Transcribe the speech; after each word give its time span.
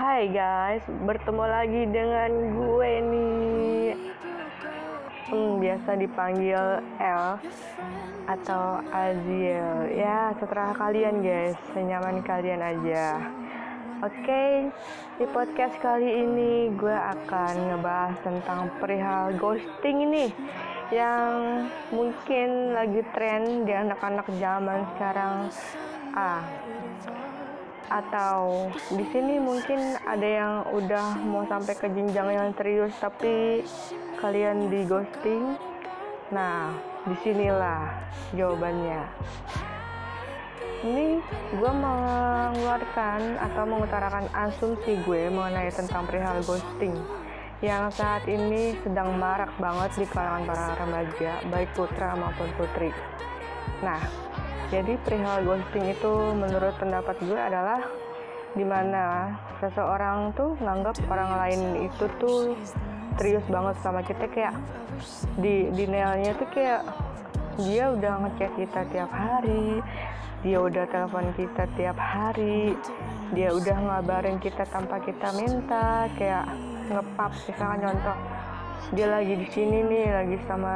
Hai 0.00 0.32
guys, 0.32 0.80
bertemu 1.04 1.44
lagi 1.44 1.82
dengan 1.92 2.32
gue 2.56 2.92
nih. 3.04 3.92
Hmm, 5.28 5.60
biasa 5.60 5.90
dipanggil 6.00 6.80
L 6.96 7.36
atau 8.24 8.80
Aziel. 8.96 9.92
Ya, 9.92 10.32
setelah 10.40 10.72
kalian 10.72 11.20
guys, 11.20 11.52
senyaman 11.76 12.24
kalian 12.24 12.64
aja. 12.64 13.28
Oke, 14.00 14.72
di 15.20 15.28
podcast 15.28 15.76
kali 15.84 16.08
ini 16.08 16.72
gue 16.80 16.96
akan 16.96 17.68
ngebahas 17.68 18.16
tentang 18.24 18.72
perihal 18.80 19.36
ghosting 19.36 20.08
ini 20.08 20.32
yang 20.96 21.68
mungkin 21.92 22.72
lagi 22.72 23.04
tren 23.12 23.68
di 23.68 23.72
anak-anak 23.76 24.24
zaman 24.40 24.80
sekarang. 24.96 25.52
Ah, 26.16 26.40
atau 27.90 28.70
di 28.94 29.02
sini 29.10 29.42
mungkin 29.42 29.98
ada 30.06 30.24
yang 30.24 30.54
udah 30.70 31.18
mau 31.26 31.42
sampai 31.50 31.74
ke 31.74 31.90
jenjang 31.90 32.30
yang 32.30 32.48
serius 32.54 32.94
tapi 33.02 33.66
kalian 34.22 34.70
di 34.70 34.86
ghosting? 34.86 35.58
Nah 36.30 36.70
di 37.04 37.16
sinilah 37.26 37.90
jawabannya. 38.38 39.02
Ini 40.80 41.20
gue 41.60 41.72
mengeluarkan 41.76 43.36
atau 43.36 43.62
mengutarakan 43.68 44.32
asumsi 44.32 44.96
gue 45.04 45.28
mengenai 45.28 45.68
tentang 45.68 46.08
perihal 46.08 46.40
ghosting 46.40 46.96
yang 47.60 47.92
saat 47.92 48.24
ini 48.24 48.72
sedang 48.80 49.20
marak 49.20 49.52
banget 49.60 49.92
di 50.00 50.06
kalangan 50.08 50.48
para 50.48 50.66
remaja 50.80 51.44
baik 51.52 51.68
putra 51.76 52.16
maupun 52.16 52.48
putri. 52.56 52.88
Nah 53.84 54.00
jadi 54.70 54.94
perihal 55.02 55.42
ghosting 55.42 55.90
itu 55.90 56.12
menurut 56.38 56.74
pendapat 56.78 57.18
gue 57.26 57.36
adalah 57.38 57.82
di 58.54 58.66
mana 58.66 59.34
seseorang 59.58 60.34
tuh 60.34 60.54
nganggap 60.58 60.98
orang 61.06 61.30
lain 61.38 61.60
itu 61.90 62.04
tuh 62.18 62.54
serius 63.18 63.44
banget 63.50 63.76
sama 63.82 64.00
kita 64.06 64.26
kayak 64.30 64.54
di 65.38 65.84
nailnya 65.86 66.34
tuh 66.38 66.48
kayak 66.54 66.86
dia 67.58 67.90
udah 67.92 68.26
ngechat 68.26 68.50
kita 68.56 68.80
tiap 68.94 69.10
hari 69.10 69.82
dia 70.40 70.56
udah 70.56 70.88
telepon 70.88 71.28
kita 71.36 71.68
tiap 71.76 71.98
hari 72.00 72.72
dia 73.36 73.52
udah 73.52 73.76
ngabarin 73.76 74.40
kita 74.40 74.64
tanpa 74.66 74.98
kita 75.02 75.30
minta 75.36 76.08
kayak 76.16 76.48
ngepap 76.90 77.30
misalkan 77.46 77.78
contoh 77.86 78.16
dia 78.90 79.06
lagi 79.06 79.34
di 79.38 79.46
sini 79.52 79.86
nih 79.86 80.06
lagi 80.10 80.36
sama 80.50 80.74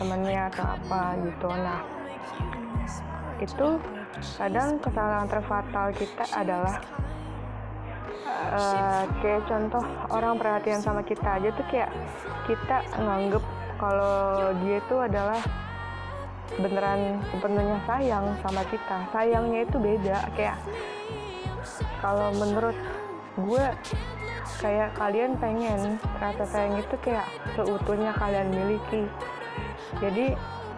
temennya 0.00 0.48
atau 0.48 0.64
apa 0.72 1.20
gitu. 1.20 1.48
Nah 1.52 1.80
itu 3.36 3.68
kadang 4.40 4.80
kesalahan 4.80 5.28
terfatal 5.28 5.86
kita 5.92 6.24
adalah 6.32 6.80
uh, 8.56 9.04
kayak 9.20 9.44
contoh 9.44 9.84
orang 10.08 10.40
perhatian 10.40 10.80
sama 10.80 11.04
kita 11.04 11.36
aja 11.36 11.48
tuh 11.52 11.66
kayak 11.68 11.90
kita 12.48 12.76
nganggep 12.96 13.44
kalau 13.76 14.50
dia 14.64 14.80
itu 14.80 14.96
adalah 14.96 15.40
beneran 16.56 17.20
sepenuhnya 17.28 17.78
sayang 17.84 18.26
sama 18.40 18.62
kita. 18.70 18.96
Sayangnya 19.12 19.60
itu 19.66 19.76
beda 19.76 20.16
kayak 20.32 20.56
kalau 22.00 22.32
menurut 22.38 22.76
gue 23.36 23.66
kayak 24.62 24.96
kalian 24.96 25.36
pengen 25.36 26.00
rasa 26.16 26.44
sayang 26.48 26.80
itu 26.80 26.96
kayak 27.04 27.26
seutuhnya 27.52 28.14
kalian 28.16 28.48
miliki. 28.48 29.04
Jadi 30.00 30.32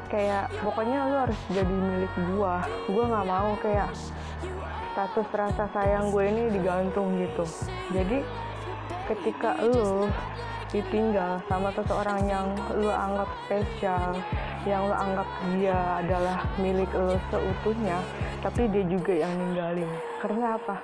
kayak 0.08 0.50
pokoknya 0.64 0.98
lu 1.08 1.16
harus 1.28 1.40
jadi 1.52 1.72
milik 1.72 2.12
gua. 2.34 2.64
Gua 2.88 3.04
nggak 3.08 3.28
mau 3.28 3.50
kayak 3.60 3.88
status 4.98 5.30
rasa 5.30 5.70
sayang 5.70 6.10
gue 6.10 6.26
ini 6.26 6.42
digantung 6.50 7.14
gitu. 7.22 7.46
Jadi 7.94 8.18
ketika 9.06 9.54
lu 9.62 10.10
ditinggal 10.74 11.38
sama 11.46 11.70
seseorang 11.70 12.26
yang 12.26 12.50
lu 12.74 12.90
anggap 12.90 13.30
spesial 13.46 14.18
yang 14.66 14.84
lu 14.84 14.92
anggap 14.92 15.28
dia 15.54 16.02
adalah 16.02 16.44
milik 16.58 16.90
lu 16.92 17.14
seutuhnya 17.30 18.02
tapi 18.42 18.66
dia 18.74 18.82
juga 18.90 19.14
yang 19.14 19.32
ninggalin. 19.38 19.86
Karena 20.18 20.58
apa? 20.58 20.76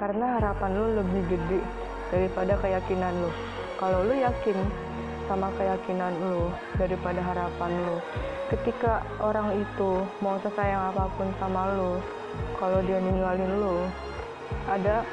Karena 0.00 0.40
harapan 0.40 0.70
lu 0.72 0.86
lebih 1.04 1.22
gede 1.36 1.60
daripada 2.08 2.56
keyakinan 2.64 3.12
lu. 3.22 3.30
Kalau 3.76 4.08
lu 4.08 4.14
yakin 4.16 4.56
sama 5.26 5.48
keyakinan 5.56 6.12
lu 6.20 6.52
daripada 6.76 7.20
harapan 7.20 7.70
lu. 7.84 7.96
Ketika 8.52 9.02
orang 9.18 9.56
itu 9.56 10.04
mau 10.20 10.36
sesayang 10.44 10.92
apa 10.92 11.08
pun 11.16 11.28
sama 11.40 11.72
lu 11.74 11.98
kalau 12.60 12.80
dia 12.84 13.00
ninggalin 13.00 13.52
lu 13.60 13.88
ada 14.68 15.04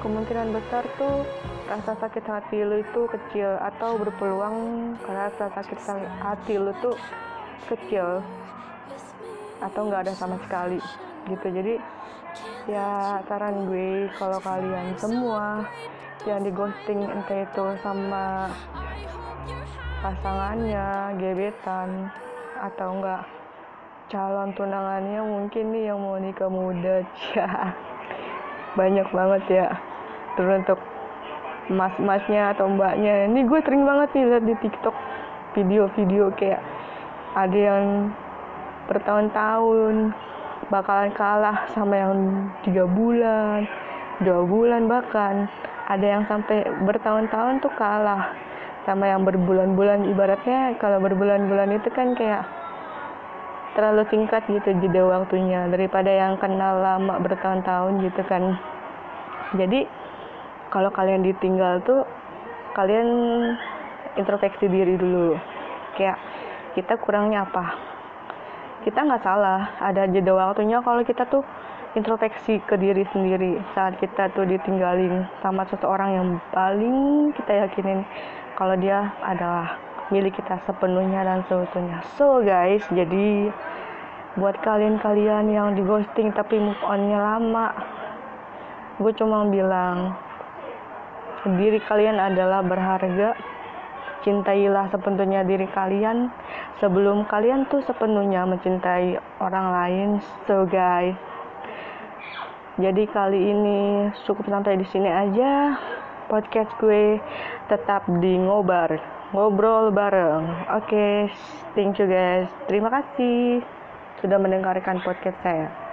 kemungkinan 0.00 0.50
besar 0.54 0.82
tuh 0.96 1.22
rasa 1.70 1.94
sakit 1.98 2.24
hati 2.26 2.66
lu 2.66 2.82
itu 2.82 3.00
kecil 3.06 3.54
atau 3.62 3.94
berpeluang 4.00 4.56
rasa 5.06 5.52
sakit 5.54 5.78
hati 6.18 6.58
lu 6.58 6.74
tuh 6.82 6.96
kecil 7.70 8.24
atau 9.60 9.80
nggak 9.86 10.08
ada 10.08 10.14
sama 10.16 10.40
sekali 10.42 10.80
gitu. 11.28 11.46
Jadi 11.46 11.74
ya 12.68 13.20
saran 13.28 13.68
gue 13.68 14.08
kalau 14.16 14.38
kalian 14.40 14.96
semua 14.96 15.64
yang 16.28 16.44
di 16.44 16.52
ghosting 16.52 17.00
entah 17.00 17.40
itu 17.44 17.64
sama 17.80 18.52
pasangannya 20.04 21.16
gebetan 21.16 22.12
atau 22.60 22.88
enggak 23.00 23.22
calon 24.10 24.50
tunangannya 24.52 25.20
mungkin 25.22 25.64
nih 25.72 25.92
yang 25.92 25.98
mau 26.02 26.18
nikah 26.18 26.50
muda. 26.50 27.04
Ya 27.36 27.72
banyak 28.78 29.08
banget 29.10 29.44
ya. 29.50 29.68
Terus 30.38 30.62
untuk 30.62 30.80
mas-masnya 31.70 32.54
atau 32.54 32.66
mbaknya 32.66 33.30
ini 33.30 33.46
gue 33.46 33.60
sering 33.62 33.86
banget 33.86 34.10
nih 34.14 34.24
lihat 34.26 34.44
di 34.46 34.54
tiktok 34.58 34.96
video-video 35.54 36.34
kayak 36.34 36.62
ada 37.38 37.58
yang 37.58 38.10
bertahun-tahun 38.90 40.10
bakalan 40.66 41.10
kalah 41.14 41.66
sama 41.70 41.94
yang 41.94 42.14
tiga 42.66 42.90
bulan 42.90 43.70
dua 44.20 44.42
bulan 44.44 44.90
bahkan 44.90 45.46
ada 45.90 46.06
yang 46.06 46.22
sampai 46.30 46.62
bertahun-tahun 46.86 47.66
tuh 47.66 47.72
kalah 47.74 48.30
sama 48.86 49.10
yang 49.10 49.26
berbulan-bulan. 49.26 50.06
Ibaratnya 50.06 50.78
kalau 50.78 51.02
berbulan-bulan 51.02 51.74
itu 51.74 51.90
kan 51.90 52.14
kayak 52.14 52.46
terlalu 53.74 54.06
singkat 54.10 54.46
gitu 54.46 54.70
jeda 54.82 55.02
waktunya 55.06 55.66
daripada 55.66 56.10
yang 56.10 56.38
kenal 56.38 56.78
lama 56.78 57.18
bertahun-tahun 57.18 58.06
gitu 58.06 58.22
kan. 58.30 58.54
Jadi 59.58 59.86
kalau 60.70 60.94
kalian 60.94 61.26
ditinggal 61.26 61.82
tuh 61.82 62.06
kalian 62.78 63.08
introspeksi 64.14 64.70
diri 64.70 64.94
dulu. 64.94 65.34
Kayak 65.98 66.18
kita 66.78 66.94
kurangnya 67.02 67.42
apa? 67.50 67.74
Kita 68.86 69.02
nggak 69.02 69.26
salah 69.26 69.74
ada 69.82 70.06
jeda 70.06 70.38
waktunya. 70.38 70.78
Kalau 70.80 71.02
kita 71.02 71.26
tuh 71.26 71.42
introspeksi 71.98 72.62
ke 72.70 72.78
diri 72.78 73.02
sendiri 73.10 73.58
saat 73.74 73.98
kita 73.98 74.30
tuh 74.30 74.46
ditinggalin 74.46 75.26
sama 75.42 75.66
seseorang 75.66 76.10
yang 76.14 76.28
paling 76.54 77.30
kita 77.34 77.66
yakinin 77.66 78.06
kalau 78.54 78.78
dia 78.78 79.10
adalah 79.26 79.74
milik 80.14 80.38
kita 80.38 80.58
sepenuhnya 80.66 81.22
dan 81.26 81.40
seutuhnya. 81.46 82.02
So 82.18 82.42
guys, 82.42 82.82
jadi 82.90 83.50
buat 84.38 84.58
kalian-kalian 84.62 85.50
yang 85.50 85.74
di 85.74 85.82
ghosting 85.82 86.30
tapi 86.30 86.62
move 86.62 86.78
onnya 86.86 87.18
lama, 87.18 87.74
gue 89.02 89.12
cuma 89.18 89.46
bilang 89.50 90.14
diri 91.58 91.82
kalian 91.82 92.18
adalah 92.18 92.62
berharga. 92.62 93.34
Cintailah 94.20 94.92
sepenuhnya 94.92 95.40
diri 95.48 95.64
kalian 95.72 96.28
sebelum 96.76 97.24
kalian 97.24 97.64
tuh 97.72 97.80
sepenuhnya 97.88 98.44
mencintai 98.44 99.16
orang 99.40 99.66
lain. 99.72 100.08
So 100.44 100.68
guys, 100.68 101.16
jadi 102.78 103.02
kali 103.10 103.40
ini 103.50 103.80
cukup 104.22 104.46
sampai 104.46 104.78
di 104.78 104.86
sini 104.86 105.10
aja. 105.10 105.74
Podcast 106.30 106.70
gue 106.78 107.18
tetap 107.66 108.06
di 108.22 108.38
ngobar 108.38 108.94
ngobrol 109.34 109.90
bareng. 109.90 110.70
Oke 110.78 110.86
okay, 110.86 111.16
thank 111.74 111.98
you 111.98 112.06
guys. 112.06 112.46
Terima 112.70 112.86
kasih 112.86 113.66
sudah 114.22 114.38
mendengarkan 114.38 115.02
podcast 115.02 115.38
saya 115.42 115.89